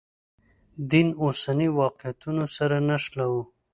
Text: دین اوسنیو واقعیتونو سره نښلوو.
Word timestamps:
دین 0.89 1.07
اوسنیو 1.23 1.73
واقعیتونو 1.81 2.43
سره 2.57 2.75
نښلوو. 2.87 3.41